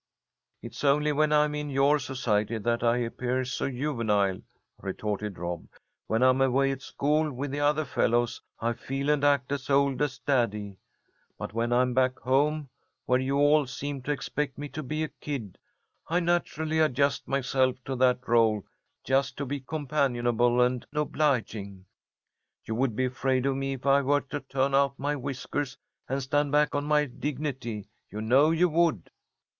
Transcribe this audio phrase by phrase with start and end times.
[0.63, 4.41] "It's only when I am in your society that I appear so juvenile,"
[4.79, 5.67] retorted Rob.
[6.07, 10.01] "When I'm away at school with the other fellows, I feel and act as old
[10.01, 10.79] as Daddy,
[11.37, 12.69] but when I'm back home,
[13.05, 15.59] where you all seem to expect me to be a kid,
[16.07, 18.63] I naturally adjust myself to that role
[19.03, 21.85] just to be companionable and obliging.
[22.65, 25.77] You would be afraid of me if I were to turn out my whiskers
[26.09, 27.87] and stand back on my dignity.
[28.09, 29.11] You know you would."